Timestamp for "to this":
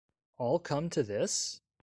0.89-1.61